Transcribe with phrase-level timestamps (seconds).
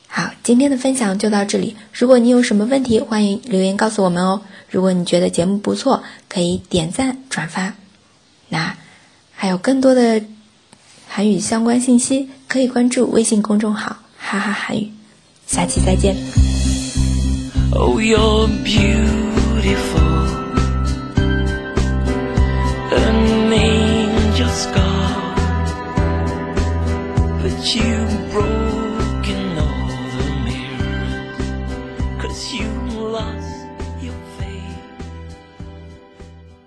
[0.08, 1.76] 好，今天的分享就到这里。
[1.92, 4.42] 如果你有什么问题，欢迎留言告诉我们哦。
[4.70, 7.74] 如果你觉得节目不错，可以点赞转发。
[8.48, 8.76] 那
[9.32, 10.22] 还有更多的
[11.08, 14.92] 韩语相关信息，可以关注微信公众号“哈哈韩语”。
[15.48, 16.14] 下期再见。
[17.72, 20.07] Oh, you're beautiful.
[23.19, 25.35] an angel's scar,
[27.41, 27.93] but you
[28.31, 32.69] broken all the mirror, cause you
[33.15, 33.48] lost.